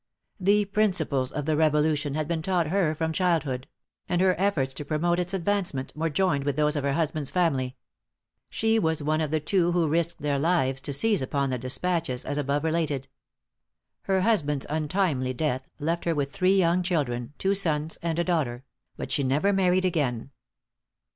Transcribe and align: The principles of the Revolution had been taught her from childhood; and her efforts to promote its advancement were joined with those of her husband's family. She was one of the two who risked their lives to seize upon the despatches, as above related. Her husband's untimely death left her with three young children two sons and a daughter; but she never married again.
The 0.39 0.65
principles 0.65 1.31
of 1.31 1.45
the 1.45 1.55
Revolution 1.55 2.15
had 2.15 2.27
been 2.27 2.41
taught 2.41 2.69
her 2.69 2.95
from 2.95 3.13
childhood; 3.13 3.67
and 4.09 4.19
her 4.19 4.33
efforts 4.39 4.73
to 4.73 4.83
promote 4.83 5.19
its 5.19 5.31
advancement 5.31 5.93
were 5.95 6.09
joined 6.09 6.43
with 6.43 6.55
those 6.55 6.75
of 6.75 6.83
her 6.83 6.93
husband's 6.93 7.29
family. 7.29 7.75
She 8.49 8.79
was 8.79 9.03
one 9.03 9.21
of 9.21 9.29
the 9.29 9.39
two 9.39 9.73
who 9.73 9.87
risked 9.87 10.19
their 10.19 10.39
lives 10.39 10.81
to 10.81 10.91
seize 10.93 11.21
upon 11.21 11.51
the 11.51 11.59
despatches, 11.59 12.25
as 12.25 12.39
above 12.39 12.63
related. 12.63 13.09
Her 14.05 14.21
husband's 14.21 14.65
untimely 14.71 15.33
death 15.35 15.69
left 15.77 16.05
her 16.05 16.15
with 16.15 16.31
three 16.31 16.57
young 16.57 16.81
children 16.81 17.33
two 17.37 17.53
sons 17.53 17.99
and 18.01 18.17
a 18.17 18.23
daughter; 18.23 18.63
but 18.97 19.11
she 19.11 19.21
never 19.23 19.53
married 19.53 19.85
again. 19.85 20.31